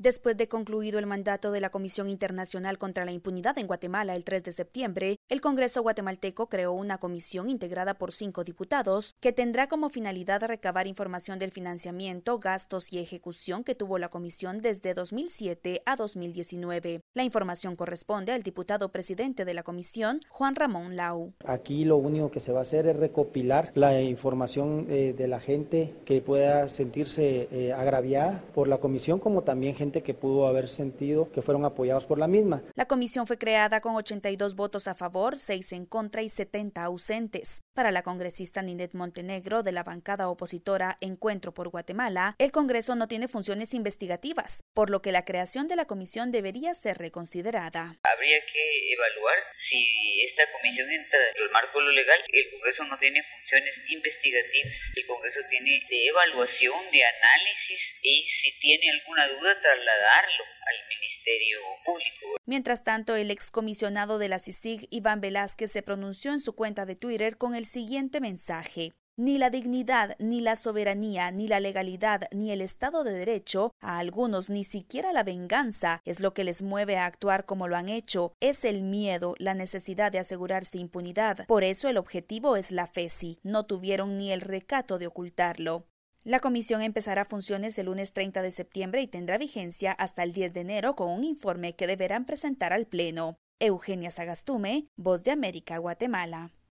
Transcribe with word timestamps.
Después 0.00 0.36
de 0.36 0.46
concluido 0.46 1.00
el 1.00 1.06
mandato 1.06 1.50
de 1.50 1.60
la 1.60 1.70
Comisión 1.70 2.08
Internacional 2.08 2.78
contra 2.78 3.04
la 3.04 3.10
Impunidad 3.10 3.58
en 3.58 3.66
Guatemala 3.66 4.14
el 4.14 4.22
3 4.22 4.44
de 4.44 4.52
septiembre, 4.52 5.16
el 5.28 5.40
Congreso 5.40 5.82
guatemalteco 5.82 6.48
creó 6.48 6.72
una 6.72 6.98
comisión 6.98 7.48
integrada 7.48 7.94
por 7.94 8.12
cinco 8.12 8.44
diputados 8.44 9.16
que 9.18 9.32
tendrá 9.32 9.66
como 9.66 9.90
finalidad 9.90 10.44
recabar 10.44 10.86
información 10.86 11.40
del 11.40 11.50
financiamiento, 11.50 12.38
gastos 12.38 12.92
y 12.92 13.00
ejecución 13.00 13.64
que 13.64 13.74
tuvo 13.74 13.98
la 13.98 14.08
comisión 14.08 14.60
desde 14.60 14.94
2007 14.94 15.82
a 15.84 15.96
2019. 15.96 17.00
La 17.14 17.24
información 17.24 17.74
corresponde 17.74 18.30
al 18.30 18.44
diputado 18.44 18.90
presidente 18.90 19.44
de 19.44 19.54
la 19.54 19.64
comisión, 19.64 20.20
Juan 20.28 20.54
Ramón 20.54 20.94
Lau. 20.94 21.32
Aquí 21.44 21.84
lo 21.84 21.96
único 21.96 22.30
que 22.30 22.38
se 22.38 22.52
va 22.52 22.60
a 22.60 22.62
hacer 22.62 22.86
es 22.86 22.94
recopilar 22.94 23.72
la 23.74 24.00
información 24.00 24.86
eh, 24.88 25.12
de 25.18 25.26
la 25.26 25.40
gente 25.40 25.92
que 26.04 26.20
pueda 26.20 26.68
sentirse 26.68 27.48
eh, 27.50 27.72
agraviada 27.72 28.44
por 28.54 28.68
la 28.68 28.78
comisión, 28.78 29.18
como 29.18 29.42
también 29.42 29.74
gente 29.88 30.02
que 30.02 30.12
pudo 30.12 30.46
haber 30.46 30.68
sentido 30.68 31.32
que 31.32 31.40
fueron 31.40 31.64
apoyados 31.64 32.04
por 32.04 32.18
la 32.18 32.28
misma. 32.28 32.62
La 32.74 32.86
comisión 32.86 33.26
fue 33.26 33.38
creada 33.38 33.80
con 33.80 33.96
82 33.96 34.54
votos 34.54 34.86
a 34.86 34.94
favor, 34.94 35.38
6 35.38 35.72
en 35.72 35.86
contra 35.86 36.20
y 36.20 36.28
70 36.28 36.82
ausentes. 36.82 37.62
Para 37.72 37.90
la 37.90 38.02
congresista 38.02 38.60
Ninette 38.60 38.94
Montenegro 38.94 39.62
de 39.62 39.72
la 39.72 39.84
bancada 39.84 40.28
opositora 40.28 40.98
Encuentro 41.00 41.54
por 41.54 41.70
Guatemala, 41.70 42.34
el 42.38 42.52
Congreso 42.52 42.96
no 42.96 43.08
tiene 43.08 43.28
funciones 43.28 43.72
investigativas, 43.72 44.62
por 44.74 44.90
lo 44.90 45.00
que 45.00 45.12
la 45.12 45.24
creación 45.24 45.68
de 45.68 45.76
la 45.76 45.86
comisión 45.86 46.32
debería 46.32 46.74
ser 46.74 46.98
reconsiderada. 46.98 47.96
Habría 48.02 48.40
que 48.40 48.92
evaluar 48.92 49.38
si 49.56 50.20
esta 50.26 50.42
comisión 50.52 50.90
entra 50.90 51.18
dentro 51.18 51.44
del 51.44 51.52
marco 51.52 51.80
lo 51.80 51.92
legal. 51.92 52.20
El 52.28 52.50
Congreso 52.50 52.84
no 52.84 52.98
tiene 52.98 53.22
funciones 53.22 53.74
investigativas. 53.88 54.76
El 54.96 55.06
Congreso 55.08 55.40
tiene 55.50 55.82
de 55.88 56.06
evaluación, 56.06 56.78
de 56.92 57.02
análisis 57.02 57.80
y 58.02 58.28
si 58.28 58.60
tiene 58.60 58.90
alguna 58.90 59.26
duda, 59.26 59.60
trasladarlo 59.60 60.44
al 60.44 60.88
Ministerio 60.88 61.58
Público. 61.84 62.36
Mientras 62.44 62.84
tanto, 62.84 63.16
el 63.16 63.30
excomisionado 63.30 64.18
de 64.18 64.28
la 64.28 64.38
CICIG, 64.38 64.86
Iván 64.90 65.20
Velázquez, 65.20 65.72
se 65.72 65.82
pronunció 65.82 66.32
en 66.32 66.40
su 66.40 66.54
cuenta 66.54 66.86
de 66.86 66.94
Twitter 66.94 67.38
con 67.38 67.54
el 67.54 67.66
siguiente 67.66 68.20
mensaje. 68.20 68.92
Ni 69.18 69.36
la 69.36 69.50
dignidad, 69.50 70.14
ni 70.20 70.40
la 70.40 70.54
soberanía, 70.54 71.32
ni 71.32 71.48
la 71.48 71.58
legalidad, 71.58 72.28
ni 72.30 72.52
el 72.52 72.60
Estado 72.60 73.02
de 73.02 73.12
Derecho, 73.14 73.72
a 73.80 73.98
algunos 73.98 74.48
ni 74.48 74.62
siquiera 74.62 75.12
la 75.12 75.24
venganza 75.24 76.00
es 76.04 76.20
lo 76.20 76.34
que 76.34 76.44
les 76.44 76.62
mueve 76.62 76.98
a 76.98 77.06
actuar 77.06 77.44
como 77.44 77.66
lo 77.66 77.76
han 77.76 77.88
hecho, 77.88 78.32
es 78.38 78.64
el 78.64 78.82
miedo, 78.82 79.34
la 79.38 79.54
necesidad 79.54 80.12
de 80.12 80.20
asegurarse 80.20 80.78
impunidad. 80.78 81.48
Por 81.48 81.64
eso 81.64 81.88
el 81.88 81.96
objetivo 81.96 82.54
es 82.54 82.70
la 82.70 82.86
FESI. 82.86 83.40
No 83.42 83.66
tuvieron 83.66 84.18
ni 84.18 84.30
el 84.30 84.40
recato 84.40 85.00
de 85.00 85.08
ocultarlo. 85.08 85.88
La 86.22 86.38
comisión 86.38 86.80
empezará 86.80 87.24
funciones 87.24 87.76
el 87.80 87.86
lunes 87.86 88.12
30 88.12 88.40
de 88.40 88.52
septiembre 88.52 89.02
y 89.02 89.08
tendrá 89.08 89.36
vigencia 89.36 89.90
hasta 89.90 90.22
el 90.22 90.32
10 90.32 90.52
de 90.52 90.60
enero 90.60 90.94
con 90.94 91.10
un 91.10 91.24
informe 91.24 91.74
que 91.74 91.88
deberán 91.88 92.24
presentar 92.24 92.72
al 92.72 92.86
Pleno. 92.86 93.34
Eugenia 93.58 94.12
Sagastume, 94.12 94.86
Voz 94.96 95.24
de 95.24 95.32
América, 95.32 95.78
Guatemala. 95.78 96.52